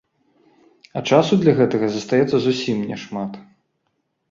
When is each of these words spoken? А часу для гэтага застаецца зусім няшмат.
А 1.01 1.03
часу 1.17 1.33
для 1.43 1.53
гэтага 1.61 1.91
застаецца 1.97 2.35
зусім 2.47 2.77
няшмат. 2.95 3.31